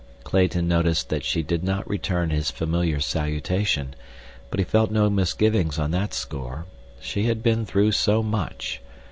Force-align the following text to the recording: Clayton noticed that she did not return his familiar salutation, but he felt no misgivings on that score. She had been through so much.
Clayton 0.23 0.67
noticed 0.67 1.09
that 1.09 1.23
she 1.23 1.43
did 1.43 1.63
not 1.63 1.87
return 1.87 2.31
his 2.31 2.49
familiar 2.49 2.99
salutation, 2.99 3.95
but 4.49 4.57
he 4.59 4.63
felt 4.65 4.89
no 4.89 5.11
misgivings 5.11 5.77
on 5.77 5.91
that 5.91 6.15
score. 6.15 6.65
She 6.99 7.25
had 7.25 7.43
been 7.43 7.67
through 7.67 7.91
so 7.91 8.23
much. 8.23 8.81